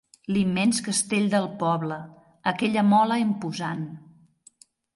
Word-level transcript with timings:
L'immens 0.35 0.79
castell 0.87 1.27
del 1.33 1.45
poble, 1.59 1.99
aquella 2.55 2.85
mola 2.89 3.21
imposant. 3.27 3.87